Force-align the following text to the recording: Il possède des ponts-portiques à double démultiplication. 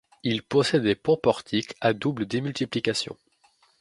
Il 0.23 0.41
possède 0.41 0.81
des 0.81 0.95
ponts-portiques 0.95 1.75
à 1.79 1.93
double 1.93 2.25
démultiplication. 2.25 3.15